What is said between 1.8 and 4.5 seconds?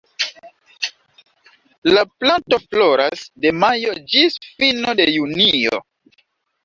La planto floras de majo ĝis